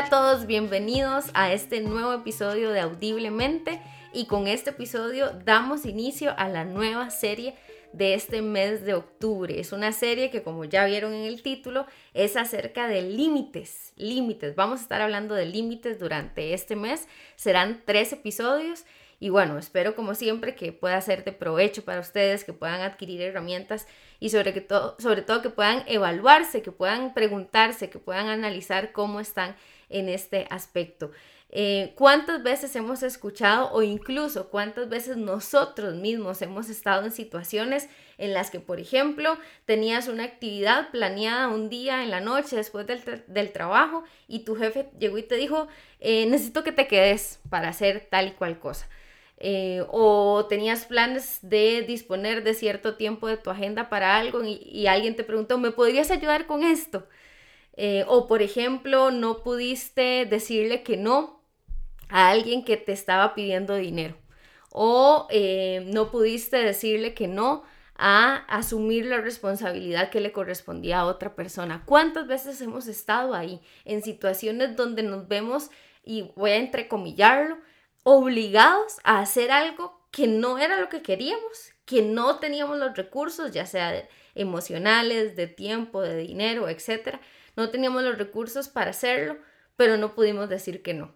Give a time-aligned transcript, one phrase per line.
[0.00, 3.82] Hola a todos, bienvenidos a este nuevo episodio de Audiblemente
[4.14, 7.54] y con este episodio damos inicio a la nueva serie
[7.92, 9.60] de este mes de octubre.
[9.60, 14.56] Es una serie que como ya vieron en el título es acerca de límites, límites.
[14.56, 17.06] Vamos a estar hablando de límites durante este mes.
[17.36, 18.86] Serán tres episodios
[19.22, 23.20] y bueno, espero como siempre que pueda ser de provecho para ustedes, que puedan adquirir
[23.20, 23.86] herramientas
[24.18, 29.20] y sobre, todo, sobre todo que puedan evaluarse, que puedan preguntarse, que puedan analizar cómo
[29.20, 29.56] están
[29.90, 31.10] en este aspecto.
[31.52, 37.88] Eh, ¿Cuántas veces hemos escuchado o incluso cuántas veces nosotros mismos hemos estado en situaciones
[38.18, 42.86] en las que, por ejemplo, tenías una actividad planeada un día en la noche después
[42.86, 45.66] del, trabajo y tu jefe llegó y te dijo,
[45.98, 48.88] eh, necesito que te quedes para hacer tal y cual cosa?
[49.42, 54.86] Eh, o tenías planes de disponer de cierto tiempo de tu agenda para algo y,
[54.86, 57.08] alguien te preguntó, ¿me podrías ayudar con esto?
[57.82, 61.42] Eh, o por ejemplo, no pudiste decirle que no
[62.10, 64.18] a alguien que te estaba pidiendo dinero.
[64.70, 67.62] O eh, no pudiste decirle que no
[67.96, 71.82] a asumir la responsabilidad que le correspondía a otra persona.
[71.86, 75.70] ¿Cuántas veces hemos estado ahí en situaciones donde nos vemos,
[76.04, 77.56] y voy a entrecomillarlo,
[78.02, 83.52] obligados a hacer algo que no era lo que queríamos, que no teníamos los recursos,
[83.52, 87.18] ya sea emocionales, de tiempo, de dinero, etc.
[87.60, 89.36] No teníamos los recursos para hacerlo,
[89.76, 91.12] pero no pudimos decir que no.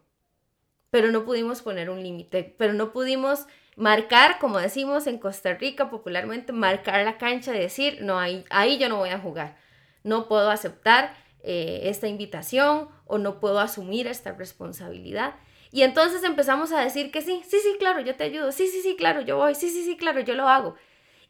[0.90, 5.88] Pero no pudimos poner un límite, pero no pudimos marcar, como decimos en Costa Rica
[5.88, 9.56] popularmente, marcar la cancha y decir, no, ahí, ahí yo no voy a jugar.
[10.02, 15.36] No puedo aceptar eh, esta invitación o no puedo asumir esta responsabilidad.
[15.72, 18.82] Y entonces empezamos a decir que sí, sí, sí, claro, yo te ayudo, sí, sí,
[18.82, 20.74] sí, claro, yo voy, sí, sí, sí, claro, yo lo hago.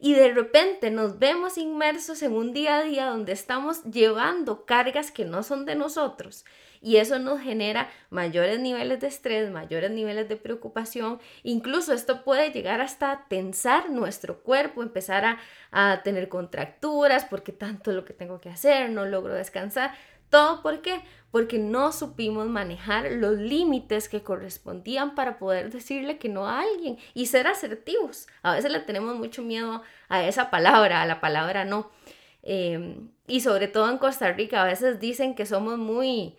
[0.05, 5.09] Y de repente nos vemos inmersos en un día a día donde estamos llevando cargas
[5.09, 6.45] que no son de nosotros.
[6.79, 11.19] Y eso nos genera mayores niveles de estrés, mayores niveles de preocupación.
[11.41, 15.39] Incluso esto puede llegar hasta tensar nuestro cuerpo, empezar a,
[15.71, 19.95] a tener contracturas, porque tanto lo que tengo que hacer, no logro descansar.
[20.29, 21.01] ¿Todo por qué?
[21.31, 26.97] Porque no supimos manejar los límites que correspondían para poder decirle que no a alguien
[27.13, 28.27] y ser asertivos.
[28.41, 31.91] A veces le tenemos mucho miedo a esa palabra, a la palabra no.
[32.43, 36.35] Em, y sobre todo en Costa Rica, a veces dicen que somos muy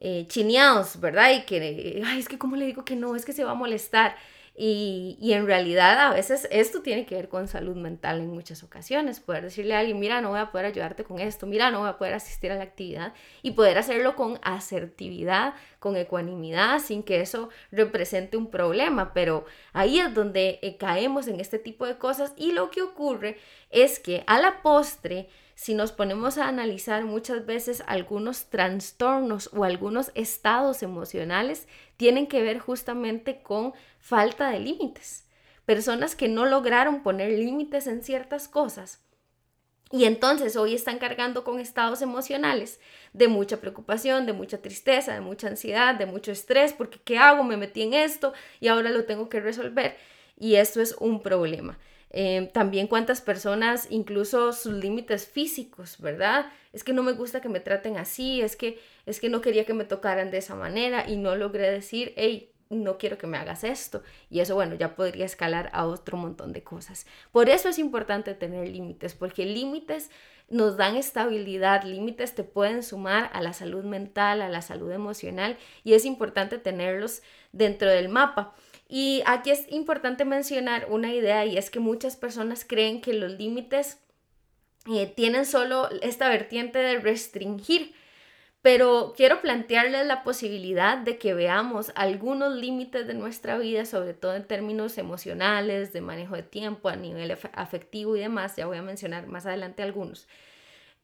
[0.00, 1.30] eh, chineados, ¿verdad?
[1.32, 3.54] Y que, ay, es que cómo le digo que no, es que se va a
[3.54, 4.16] molestar.
[4.54, 9.18] Y, en realidad a veces esto tiene que ver con salud mental en muchas ocasiones.
[9.18, 11.88] Poder decirle a alguien, mira, no voy a poder ayudarte con esto, mira, no voy
[11.88, 17.22] a poder asistir a la actividad y poder hacerlo con asertividad, con ecuanimidad, sin que
[17.22, 19.14] eso represente un problema.
[19.14, 23.38] Pero ahí es donde eh, caemos en este tipo de cosas y lo que ocurre
[23.70, 29.64] es que a la postre si nos ponemos a analizar muchas veces algunos trastornos o
[29.64, 35.26] algunos estados emocionales, tienen que ver justamente con falta de límites.
[35.66, 39.00] Personas que no lograron poner límites en ciertas cosas.
[39.92, 42.80] Y entonces hoy están cargando con estados emocionales
[43.12, 47.44] de mucha preocupación, de mucha tristeza, de mucha ansiedad, de mucho estrés, porque ¿qué hago?
[47.44, 49.96] Me metí en esto y ahora lo tengo que resolver.
[50.38, 51.78] Y esto es un problema.
[52.14, 56.46] Em, también cuántas personas, incluso sus límites físicos, ¿verdad?
[56.74, 59.64] Es que no me gusta que me traten así, es que, es que no quería
[59.64, 63.38] que me tocaran de esa manera y no logré decir, hey, no quiero que me
[63.38, 64.02] hagas esto.
[64.28, 67.06] Y eso, bueno, ya podría escalar a otro montón de cosas.
[67.30, 70.10] Por eso es importante tener límites, porque límites
[70.50, 75.56] nos dan estabilidad, límites te pueden sumar a la salud mental, a la salud emocional
[75.82, 78.54] y es importante tenerlos dentro del mapa.
[78.94, 83.32] Y aquí es importante mencionar una idea y es que muchas personas creen que los
[83.32, 83.98] límites
[84.86, 87.94] eh, tienen solo esta vertiente de restringir,
[88.60, 94.34] pero quiero plantearles la posibilidad de que veamos algunos límites de nuestra vida, sobre todo
[94.34, 98.82] en términos emocionales, de manejo de tiempo, a nivel afectivo y demás, ya voy a
[98.82, 100.28] mencionar más adelante algunos,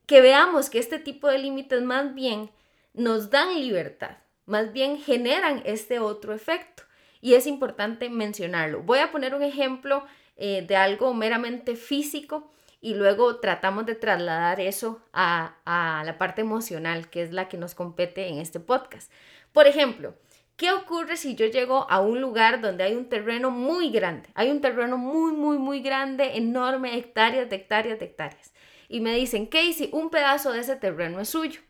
[0.05, 2.51] que veamos que este tipo de límites más bien
[2.93, 6.83] nos dan libertad, más bien generan este otro efecto
[7.21, 8.83] y es importante mencionarlo.
[8.83, 10.05] Voy a poner un ejemplo
[10.37, 12.51] eh, de algo meramente físico
[12.81, 17.75] y luego tratamos de trasladar eso a, la parte emocional, que es la que nos
[17.75, 19.13] compete en este podcast.
[19.53, 20.15] Por ejemplo,
[20.57, 24.29] ¿Qué ocurre si yo llego a un lugar donde hay un terreno muy grande?
[24.35, 28.53] Hay un terreno muy, muy, muy grande, enorme, hectáreas de hectáreas de hectáreas.
[28.89, 31.61] Y me dicen, Casey, un pedazo de ese terreno es suyo.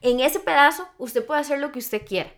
[0.00, 2.30] En ese pedazo usted puede hacer lo que usted quiera.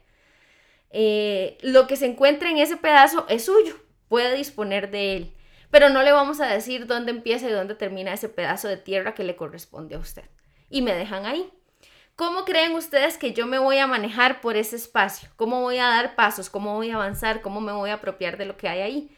[0.92, 3.74] Eh, lo que se encuentra en ese pedazo es suyo,
[4.08, 5.32] puede disponer de él,
[5.70, 9.14] pero no le vamos a decir dónde empieza y dónde termina ese pedazo de tierra
[9.14, 10.24] que le corresponde a usted.
[10.68, 11.50] Y me dejan ahí.
[12.14, 15.30] ¿Cómo creen ustedes que yo me voy a manejar por ese espacio?
[15.36, 16.50] ¿Cómo voy a dar pasos?
[16.50, 17.40] ¿Cómo voy a avanzar?
[17.40, 19.16] ¿Cómo me voy a apropiar de lo que hay ahí?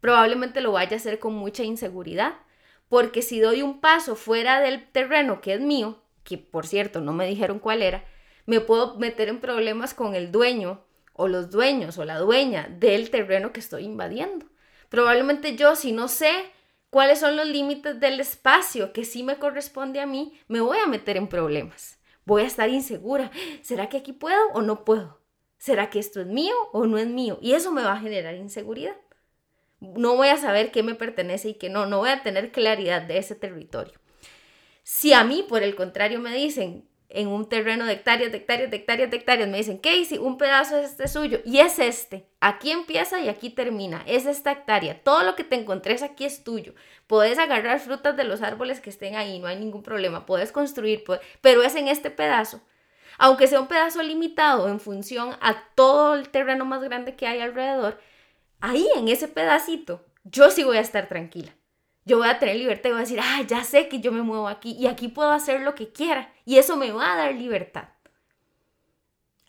[0.00, 2.34] Probablemente lo vaya a hacer con mucha inseguridad,
[2.88, 7.12] porque si doy un paso fuera del terreno que es mío, que por cierto no
[7.12, 8.04] me dijeron cuál era,
[8.46, 10.84] me puedo meter en problemas con el dueño
[11.18, 14.46] o los dueños o la dueña del terreno que estoy invadiendo.
[14.88, 16.30] Probablemente yo, si no sé
[16.90, 20.86] cuáles son los límites del espacio que sí me corresponde a mí, me voy a
[20.86, 21.98] meter en problemas.
[22.24, 23.30] Voy a estar insegura.
[23.62, 25.20] ¿Será que aquí puedo o no puedo?
[25.58, 27.38] ¿Será que esto es mío o no es mío?
[27.42, 28.96] Y eso me va a generar inseguridad.
[29.80, 31.86] No voy a saber qué me pertenece y qué no.
[31.86, 33.94] No voy a tener claridad de ese territorio.
[34.84, 38.70] Si a mí, por el contrario, me dicen, en un terreno de hectáreas, de hectáreas,
[38.70, 39.48] de hectáreas, de hectáreas.
[39.48, 42.26] Me dicen, Casey, un pedazo es este suyo y es este.
[42.40, 44.02] Aquí empieza y aquí termina.
[44.06, 45.02] Es esta hectárea.
[45.02, 46.74] Todo lo que te encontres aquí es tuyo.
[47.06, 50.26] Puedes agarrar frutas de los árboles que estén ahí, no hay ningún problema.
[50.26, 51.02] Puedes construir,
[51.40, 52.60] pero es en este pedazo.
[53.16, 57.40] Aunque sea un pedazo limitado en función a todo el terreno más grande que hay
[57.40, 57.98] alrededor,
[58.60, 61.52] ahí en ese pedacito, yo sí voy a estar tranquila
[62.08, 64.22] yo voy a tener libertad y voy a decir, ah, ya sé que yo me
[64.22, 67.34] muevo aquí y aquí puedo hacer lo que quiera y eso me va a dar
[67.34, 67.90] libertad.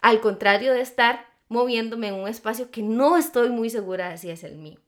[0.01, 4.29] Al contrario de estar moviéndome en un espacio que no estoy muy segura de si
[4.29, 4.79] es el mío.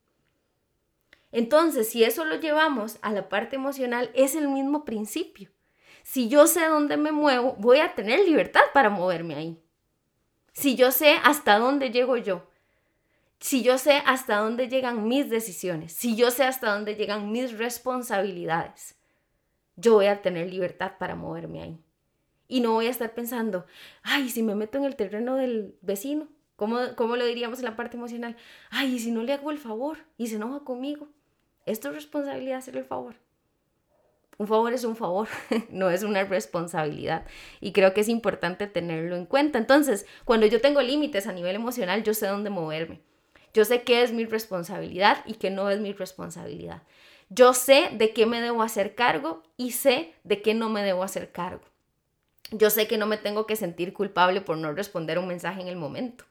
[1.31, 5.49] Entonces, si eso lo llevamos a la parte emocional, es el mismo principio.
[6.03, 9.63] Si yo sé dónde me muevo, voy a tener libertad para moverme ahí.
[10.51, 12.50] Si yo sé hasta dónde llego yo,
[13.41, 17.57] si yo sé hasta dónde llegan mis decisiones, si yo sé hasta dónde llegan mis
[17.57, 18.95] responsabilidades,
[19.75, 21.79] yo voy a tener libertad para moverme ahí.
[22.47, 23.65] Y no voy a estar pensando,
[24.03, 27.75] ay, si me meto en el terreno del vecino, ¿cómo, cómo lo diríamos en la
[27.75, 28.37] parte emocional?
[28.69, 31.07] Ay, si no le hago el favor y se enoja conmigo,
[31.65, 33.15] es tu responsabilidad hacerle el favor.
[34.37, 35.27] Un favor es un favor,
[35.71, 37.25] no es una responsabilidad.
[37.59, 39.57] Y creo que es importante tenerlo en cuenta.
[39.57, 43.01] Entonces, cuando yo tengo límites a nivel emocional, yo sé dónde moverme.
[43.53, 46.83] Yo sé qué es mi responsabilidad y qué no es mi responsabilidad.
[47.29, 51.03] Yo sé de qué me debo hacer cargo y sé de qué no me debo
[51.03, 51.63] hacer cargo.
[52.51, 55.67] Yo sé que no me tengo que sentir culpable por no responder un mensaje en
[55.67, 56.25] el momento.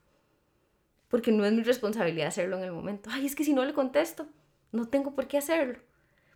[1.08, 3.08] Porque no es mi responsabilidad hacerlo en el momento.
[3.12, 4.26] Ay, es que si no le contesto,
[4.72, 5.78] no tengo por qué hacerlo.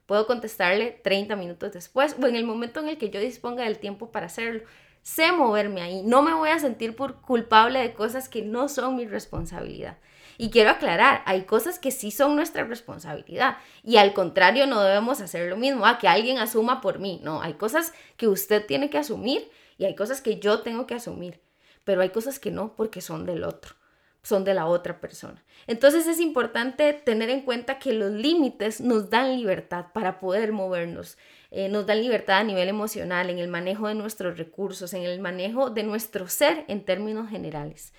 [0.07, 3.79] Puedo contestarle 30 minutos después o en el momento en el que yo disponga del
[3.79, 4.63] tiempo para hacerlo.
[5.03, 6.03] Sé moverme ahí.
[6.03, 9.99] No me voy a sentir por culpable de cosas que no son mi responsabilidad.
[10.39, 15.21] Y quiero aclarar, hay cosas que sí son nuestra responsabilidad y al contrario no debemos
[15.21, 17.21] hacer lo mismo, a que alguien asuma por mí.
[17.23, 20.95] No, hay cosas que usted tiene que asumir y hay cosas que yo tengo que
[20.95, 21.41] asumir,
[21.85, 23.75] pero hay cosas que no porque son del otro,
[24.23, 25.45] son de la otra persona.
[25.67, 31.17] Entonces es importante tener en cuenta que los límites nos dan libertad para poder movernos,
[31.51, 35.21] eh, nos dan libertad a nivel emocional, en el manejo de nuestros recursos, en el
[35.21, 37.93] manejo de nuestro ser en términos generales.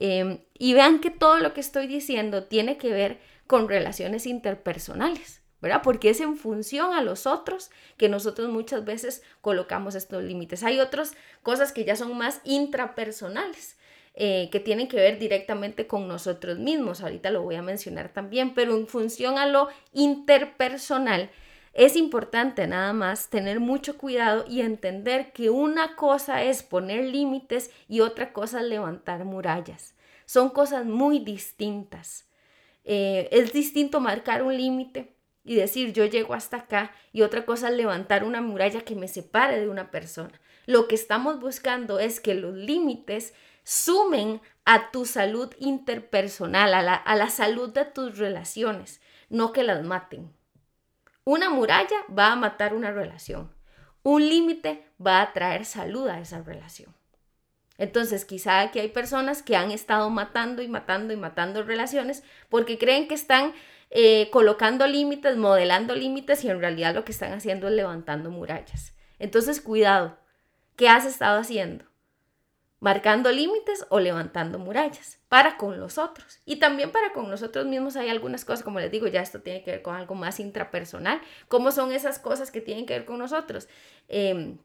[0.00, 5.42] Em, y vean que todo lo que estoy diciendo tiene que ver con relaciones interpersonales,
[5.60, 5.82] ¿verdad?
[5.84, 10.62] Porque es en función a los otros que nosotros muchas veces colocamos estos límites.
[10.62, 11.12] Hay otras
[11.42, 13.76] cosas que ya son más intrapersonales.
[14.14, 18.54] Eh, que tienen que ver directamente con nosotros mismos, ahorita lo voy a mencionar también,
[18.54, 21.30] pero en función a lo interpersonal,
[21.72, 27.70] es importante nada más tener mucho cuidado y entender que una cosa es poner límites
[27.88, 29.94] y otra cosa es levantar murallas.
[30.26, 32.28] Son cosas muy distintas.
[32.84, 37.68] Eh, es distinto marcar un límite y decir yo llego hasta acá y otra cosa
[37.68, 40.40] es levantar una muralla que me separe de una persona.
[40.66, 46.94] Lo que estamos buscando es que los límites sumen a tu salud interpersonal, a la,
[46.94, 50.32] a la salud de tus relaciones, no que las maten.
[51.24, 53.52] Una muralla va a matar una relación.
[54.02, 56.94] Un límite va a traer salud a esa relación.
[57.76, 62.78] Entonces, quizá aquí hay personas que han estado matando y matando y matando relaciones porque
[62.78, 63.54] creen que están
[63.90, 68.94] eh, colocando límites, modelando límites y en realidad lo que están haciendo es levantando murallas.
[69.18, 70.18] Entonces, cuidado.
[70.76, 71.89] ¿Qué has estado haciendo?
[72.80, 76.40] Marcando límites o levantando murallas para con los otros.
[76.44, 79.62] Y también para con nosotros mismos hay algunas cosas, como les digo, ya esto tiene
[79.62, 81.20] que ver con algo más intrapersonal.
[81.48, 83.68] ¿Cómo son esas cosas que tienen que ver con nosotros?
[84.08, 84.58] Em,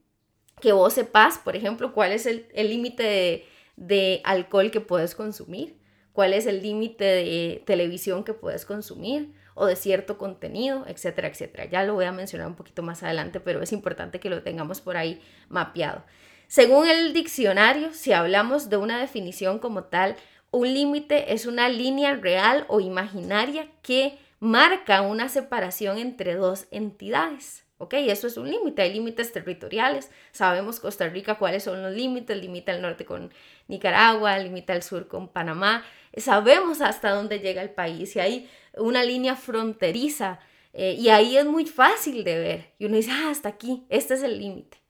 [0.62, 3.45] que vos sepas, por ejemplo, cuál es el límite de,
[3.75, 5.77] de alcohol que puedes consumir,
[6.13, 11.65] cuál es el límite de televisión que puedes consumir o de cierto contenido, etcétera, etcétera.
[11.65, 14.81] Ya lo voy a mencionar un poquito más adelante, pero es importante que lo tengamos
[14.81, 16.03] por ahí mapeado.
[16.48, 20.16] Según el diccionario, si hablamos de una definición como tal,
[20.52, 27.66] un límite es una línea real o imaginaria que marca una separación entre dos entidades.
[27.78, 27.96] ¿ok?
[27.96, 32.72] Eso es un límite, hay límites territoriales, sabemos Costa Rica cuáles son los límites, limita
[32.72, 33.32] el norte con
[33.68, 35.84] Nicaragua, limita el sur con Panamá,
[36.16, 40.40] sabemos hasta dónde llega el país y hay una línea fronteriza
[40.74, 44.14] eh, y ahí es muy fácil de ver y uno dice, ah, hasta aquí, este
[44.14, 44.85] es el límite.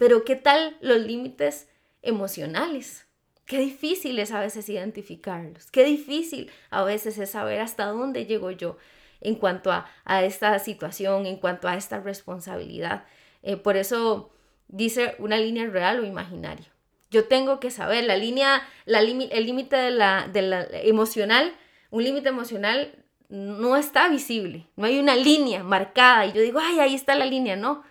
[0.00, 1.68] Pero ¿qué tal los límites
[2.00, 3.06] emocionales?
[3.44, 8.50] Qué difícil es a veces identificarlos, qué difícil a veces es saber hasta dónde llego
[8.50, 8.78] yo
[9.20, 9.84] en cuanto a,
[10.24, 13.04] esta situación, en cuanto a esta responsabilidad.
[13.42, 14.30] Eh, por eso
[14.68, 16.72] dice una línea real o imaginaria.
[17.10, 21.52] Yo tengo que saber la línea, la el límite de la, de emocional,
[21.90, 26.80] un límite emocional no está visible, no hay una línea marcada y yo digo, ay,
[26.80, 27.82] ahí está la línea, no,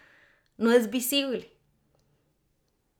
[0.57, 1.58] no es visible.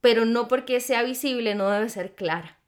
[0.00, 2.58] Pero no porque sea visible no debe ser clara.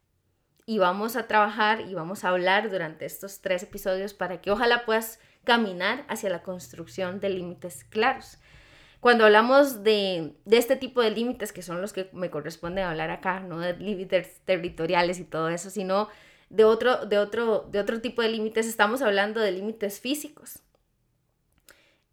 [0.65, 4.85] Y vamos a trabajar y vamos a hablar durante estos tres episodios para que ojalá
[4.85, 8.37] puedas caminar hacia la construcción de límites claros.
[9.03, 13.41] Cuando hablamos de, este tipo de límites, que son los que me corresponde hablar acá,
[13.41, 16.07] no de límites territoriales y todo eso, sino
[16.49, 20.59] de otro, de otro, de otro tipo de límites, estamos hablando de límites físicos.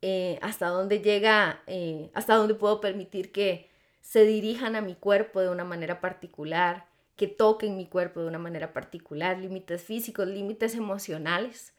[0.02, 3.69] Eh, hasta dónde llega, eh, hasta dónde puedo permitir que
[4.00, 8.38] se dirijan a mi cuerpo de una manera particular, que toquen mi cuerpo de una
[8.38, 11.74] manera particular, límites físicos, límites emocionales.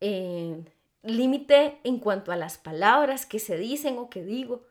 [0.00, 0.64] Eh,
[1.02, 4.64] límite en cuanto a las palabras que se dicen o que digo,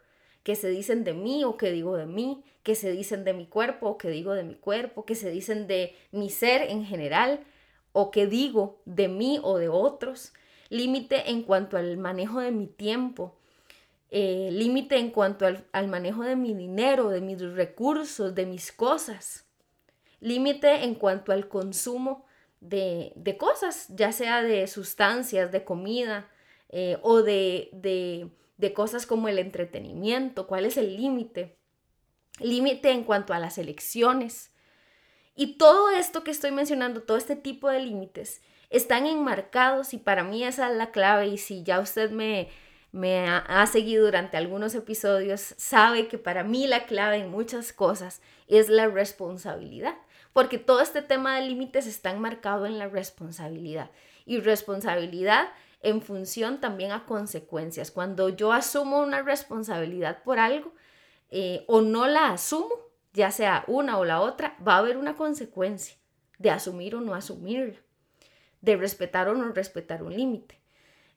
[0.44, 3.46] que se dicen de mí o que digo de mí, que se dicen de mi
[3.46, 7.46] cuerpo o que digo de mi cuerpo, que se dicen de mi ser en general
[7.92, 10.34] o que digo de mí o de otros.
[10.70, 13.39] Límite en cuanto al manejo de mi tiempo.
[14.12, 18.72] Eh, límite en cuanto al, al manejo de mi dinero, de mis recursos, de mis
[18.72, 19.46] cosas.
[20.20, 22.26] Límite en cuanto al consumo
[22.62, 26.30] de, cosas, ya sea de sustancias, de comida
[26.70, 31.58] eh, o de, de, cosas como el entretenimiento, cuál es el límite.
[32.40, 34.52] Límite en cuanto a las elecciones.
[35.36, 40.24] Y todo esto que estoy mencionando, todo este tipo de límites, están enmarcados y para
[40.24, 42.50] mí esa es la clave y si ya usted me,
[42.92, 48.22] me ha, seguido durante algunos episodios, sabe que para mí la clave en muchas cosas
[48.48, 49.96] es la responsabilidad
[50.34, 53.92] porque todo este tema de límites está enmarcado en la responsabilidad
[54.26, 55.50] y responsabilidad
[55.82, 57.92] en función también a consecuencias.
[57.92, 60.74] Cuando yo asumo una responsabilidad por algo
[61.32, 62.70] eh, o no la asumo,
[63.14, 65.96] ya sea una o la otra, va a haber una consecuencia
[66.38, 67.80] de asumir o no asumirla,
[68.62, 70.59] de respetar o no respetar un límite.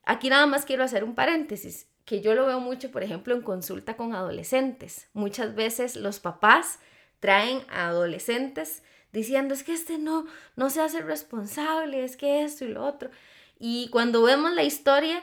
[0.04, 3.42] Aquí nada más quiero hacer un paréntesis, que yo lo veo mucho, por ejemplo, en
[3.42, 5.09] consulta con adolescentes.
[5.12, 6.80] Muchas veces los papás
[7.21, 8.82] traen a adolescentes
[9.12, 13.11] diciendo es que este no, no se hace responsable, es que esto y lo otro.
[13.59, 15.23] Y cuando vemos la historia,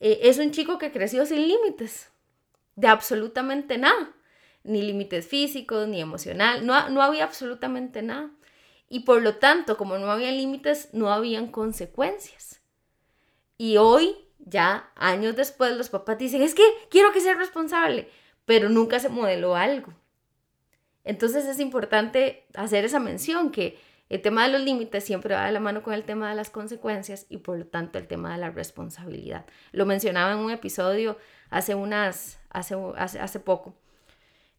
[0.00, 2.10] eh, es un chico que creció sin límites,
[2.76, 4.12] de absolutamente nada,
[4.62, 8.30] ni límites físicos, ni emocional, no, no había absolutamente nada.
[8.90, 12.57] Y por lo tanto, como no había límites, no habían consecuencias.
[13.58, 18.08] Y hoy, ya años después, los papás dicen, es que quiero que sea responsable,
[18.46, 19.92] pero nunca se modeló algo.
[21.04, 25.52] Entonces es importante hacer esa mención que el tema de los límites siempre va de
[25.52, 28.38] la mano con el tema de las consecuencias y por lo tanto el tema de
[28.38, 29.44] la responsabilidad.
[29.72, 31.18] Lo mencionaba en un episodio
[31.50, 33.74] hace unas, hace, hace, poco,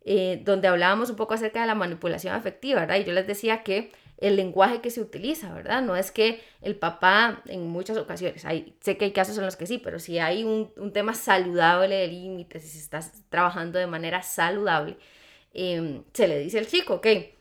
[0.02, 2.98] eh, donde hablábamos un poco acerca de la manipulación afectiva, ¿verdad?
[2.98, 5.82] Y yo les decía que el lenguaje que se utiliza, ¿verdad?
[5.82, 9.56] No es que el papá en muchas ocasiones, hay, sé que hay casos en los
[9.56, 13.88] que sí, pero si hay un, tema saludable de límites, si se está trabajando de
[13.88, 14.98] manera saludable,
[15.54, 17.34] Em, se le dice al chico, ok, eh,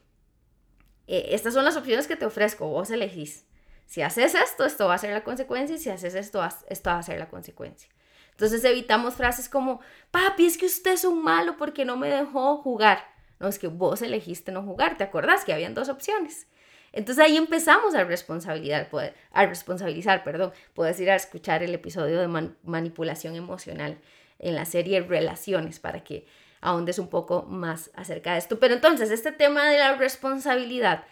[1.07, 3.45] estas son las opciones que te ofrezco, vos elegís.
[3.87, 6.99] Si haces esto, esto va a ser la consecuencia, y si haces esto, esto va
[6.99, 7.89] a ser la consecuencia.
[8.33, 9.81] Entonces evitamos frases como,
[10.11, 13.05] papi, es que usted es un malo porque no me dejó jugar.
[13.41, 16.47] No, es que vos elegiste no jugar, ¿te acordás que habían dos opciones?
[16.93, 18.89] Entonces ahí empezamos a responsabilizar,
[19.33, 20.53] a responsabilizar, perdón.
[20.75, 23.99] Puedes ir a escuchar el episodio de manipulación emocional
[24.39, 26.27] en la serie Relaciones para que
[26.61, 28.59] ahondes un poco más acerca de esto.
[28.59, 31.05] Pero entonces, este tema de la responsabilidad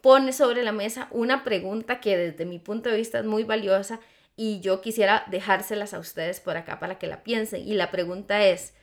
[0.00, 4.00] pone sobre la mesa una pregunta que desde mi punto de vista es muy valiosa
[4.36, 7.66] y yo quisiera dejárselas a ustedes por acá para que la piensen.
[7.66, 8.74] Y la pregunta es,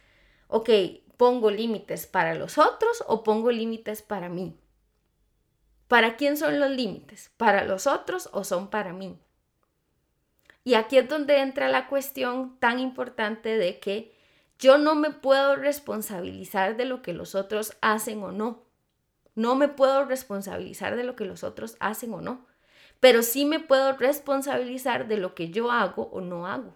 [0.48, 0.70] ok,
[1.18, 4.58] ¿pongo límites para los otros o pongo límites para mí?
[5.88, 7.32] ¿Para quién son los límites?
[7.38, 9.20] ¿Para los otros o son para mí?
[10.64, 14.16] Y aquí es donde entra la cuestión tan importante de que
[14.58, 18.64] yo no me puedo responsabilizar de lo que los otros hacen o no.
[19.36, 22.48] No me puedo responsabilizar de lo que los otros hacen o no.
[23.00, 26.74] Pero sí me puedo responsabilizar de lo que yo hago o no hago.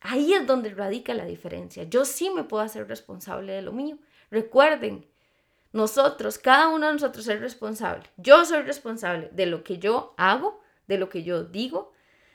[0.00, 1.84] Ahí es donde radica la diferencia.
[1.84, 3.98] Yo sí me puedo hacer responsable de lo mío.
[4.30, 5.06] Recuerden,
[5.72, 8.04] nosotros, cada uno de nosotros es responsable.
[8.16, 11.92] Yo soy responsable de lo que yo hago, de lo que yo digo,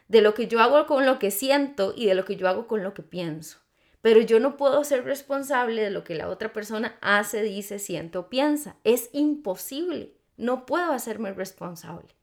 [0.08, 2.68] de lo que yo hago con lo que siento y de lo que yo hago
[2.68, 3.60] con lo que pienso.
[4.02, 8.18] Pero yo no puedo ser responsable de lo que la otra persona hace, dice, siente
[8.18, 8.78] o piensa.
[8.84, 10.14] Es imposible.
[10.38, 12.16] No puedo hacerme responsable.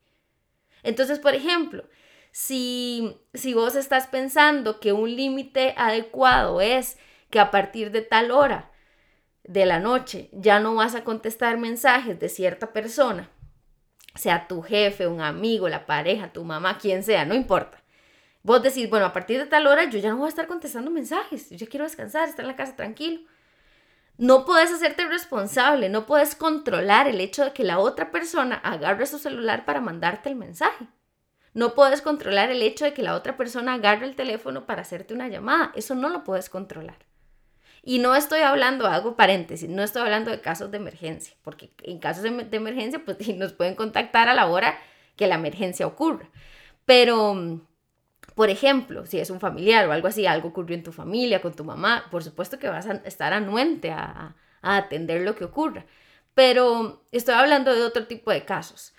[0.82, 1.84] Entonces, por ejemplo,
[2.30, 6.96] si, si vos estás pensando que un límite adecuado es
[7.30, 8.70] que a partir de tal hora
[9.44, 13.30] de la noche ya no vas a contestar mensajes de cierta persona,
[14.14, 17.82] sea tu jefe, un amigo, la pareja, tu mamá, quien sea, no importa.
[18.42, 20.90] Vos decís, bueno, a partir de tal hora yo ya no voy a estar contestando
[20.90, 23.20] mensajes, yo ya quiero descansar, estar en la casa tranquilo.
[24.16, 29.06] No puedes hacerte responsable, no puedes controlar el hecho de que la otra persona agarre
[29.06, 30.86] su celular para mandarte el mensaje.
[31.52, 35.14] No puedes controlar el hecho de que la otra persona agarre el teléfono para hacerte
[35.14, 35.72] una llamada.
[35.74, 36.98] Eso no lo puedes controlar.
[37.86, 41.98] Y no estoy hablando, hago paréntesis, no estoy hablando de casos de emergencia, porque en
[41.98, 44.78] casos de, emergencia, pues nos pueden contactar a la hora
[45.16, 46.30] que la emergencia ocurra.
[46.86, 47.60] Pero,
[48.34, 51.54] por ejemplo, si es un familiar o algo así, algo ocurrió en tu familia, con
[51.54, 55.84] tu mamá, por supuesto que vas a estar anuente a atender lo que ocurra.
[56.32, 58.94] Pero estoy hablando de otro tipo de casos.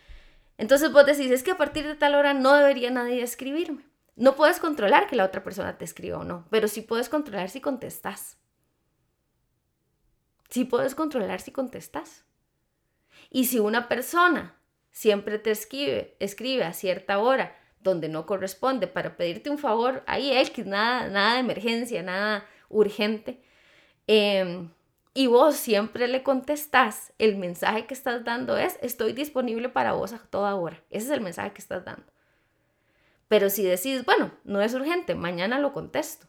[0.57, 3.83] Entonces vos decís, es que a partir de tal hora no debería nadie escribirme.
[4.15, 7.49] No puedes controlar que la otra persona te escriba o no, pero sí puedes controlar
[7.49, 8.37] si contestas.
[10.49, 12.25] Sí puedes controlar si contestas.
[13.29, 14.55] Y si una persona
[14.91, 20.31] siempre te escribe, escribe a cierta hora donde no corresponde para pedirte un favor, ahí
[20.31, 23.43] X, nada, nada de emergencia, nada urgente,
[24.07, 24.67] eh,
[25.17, 30.11] y vos siempre le contestás, el mensaje que estás dando es, estoy disponible para vos
[30.11, 30.83] a toda hora.
[30.89, 32.11] Ese es el mensaje que estás dando.
[33.29, 36.27] Pero si decís, bueno, no es urgente, mañana lo contesto.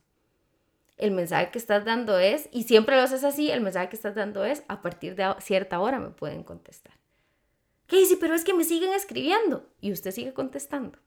[0.96, 4.14] El mensaje que estás dando es, y siempre lo haces así, el mensaje que estás
[4.14, 6.94] dando es, a partir de cierta hora me pueden contestar.
[7.86, 8.16] ¿Qué dice?
[8.16, 10.98] Pero es que me siguen escribiendo y usted sigue contestando.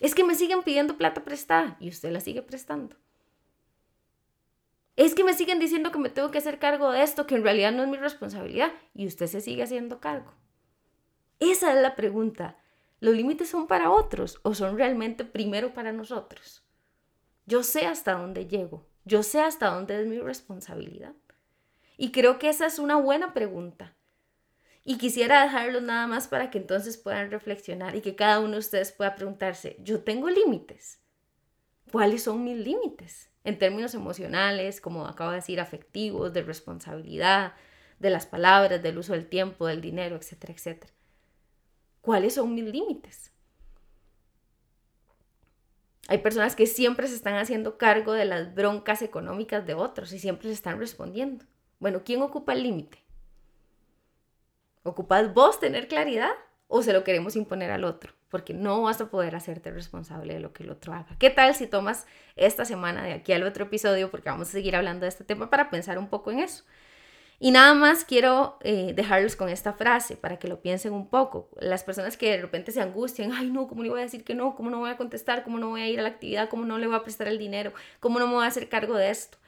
[0.00, 2.96] Es que me siguen pidiendo plata prestada y usted la sigue prestando.
[4.96, 7.44] Es que me siguen diciendo que me tengo que hacer cargo de esto, que en
[7.44, 10.34] realidad no es mi responsabilidad, y usted se sigue haciendo cargo.
[11.38, 12.58] Esa es la pregunta.
[12.98, 16.64] ¿Los límites son para otros o son realmente primero para nosotros?
[17.48, 21.14] Yo sé hasta dónde llego, yo sé hasta dónde es mi responsabilidad.
[21.96, 23.96] Y creo que esa es una buena pregunta.
[24.84, 28.58] Y quisiera dejarlo nada más para que entonces puedan reflexionar y que cada uno de
[28.58, 31.00] ustedes pueda preguntarse, ¿yo tengo límites?
[31.90, 33.28] ¿Cuáles son mis límites?
[33.48, 37.54] en términos emocionales, como acabo de decir, afectivos, de responsabilidad,
[37.98, 40.92] de las palabras, del uso del tiempo, del dinero, etcétera, etcétera.
[42.02, 43.32] ¿Cuáles son mis límites?
[46.08, 50.18] Hay personas que siempre se están haciendo cargo de las broncas económicas de otros y
[50.18, 51.44] siempre se están respondiendo.
[51.78, 52.98] Bueno, ¿quién ocupa el límite?
[54.82, 56.32] ¿Ocupas vos tener claridad
[56.66, 58.18] o se lo queremos imponer al otro?
[58.28, 61.16] porque no vas a poder hacerte responsable de lo que el otro haga.
[61.18, 64.76] ¿Qué tal si tomas esta semana de aquí al otro episodio, porque vamos a seguir
[64.76, 66.64] hablando de este tema, para pensar un poco en eso?
[67.40, 71.48] Y nada más quiero eh, dejarlos con esta frase para que lo piensen un poco.
[71.60, 74.34] Las personas que de repente se angustian, ay no, ¿cómo le voy a decir que
[74.34, 74.56] no?
[74.56, 75.44] ¿Cómo no voy a contestar?
[75.44, 76.48] ¿Cómo no voy a ir a la actividad?
[76.48, 77.72] ¿Cómo no le voy a prestar el dinero?
[78.00, 79.38] ¿Cómo no me voy a hacer cargo de esto?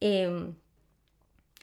[0.00, 0.54] Em,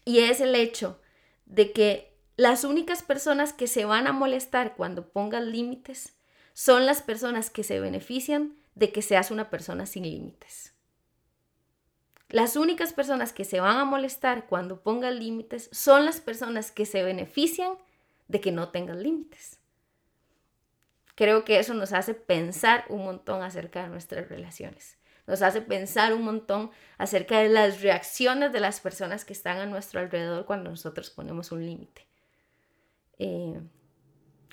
[0.04, 1.00] y es el hecho
[1.46, 6.18] de que las únicas personas que se van a molestar cuando pongas límites
[6.54, 10.75] son las personas que se benefician de que seas una persona sin límites.
[12.30, 16.86] Las únicas personas que se van a molestar cuando pongas límites son las personas que
[16.86, 17.74] se benefician
[18.28, 19.60] de que no tengas límites.
[21.16, 24.98] Creo que eso nos hace pensar un montón acerca de nuestras relaciones.
[25.28, 29.66] Nos hace pensar un montón acerca de las reacciones de las personas que están a
[29.66, 32.08] nuestro alrededor cuando nosotros ponemos un límite.
[33.18, 33.60] Eh,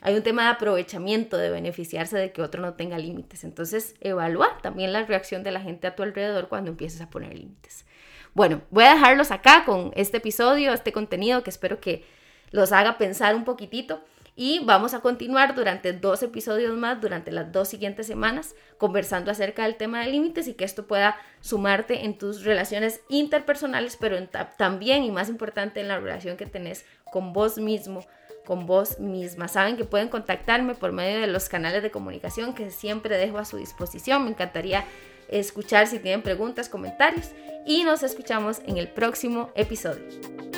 [0.03, 3.45] hay un tema de aprovechamiento, de beneficiarse de que otro no tenga límites.
[3.45, 7.39] Entonces, evalúa también la reacción de la gente a tu alrededor cuando empieces a poner
[7.39, 7.87] límites.
[8.35, 12.05] Bueno, voy a dejarlos acá con este episodio, este contenido que espero que
[12.51, 14.03] los haga pensar un poquitito.
[14.35, 19.65] Y vamos a continuar durante dos episodios más, durante las dos siguientes semanas, conversando acerca
[19.65, 24.17] del tema de límites y que esto pueda sumarte en tus relaciones interpersonales, pero
[24.57, 28.01] también y más importante en la relación que tenés con vos mismo
[28.45, 29.49] con vos misma.
[29.49, 33.45] Saben que pueden contactarme por medio de los canales de comunicación que siempre dejo a
[33.45, 34.25] su disposición.
[34.25, 34.85] Me encantaría
[35.29, 37.31] escuchar si tienen preguntas, comentarios
[37.67, 40.52] y nos escuchamos en el próximo episodio.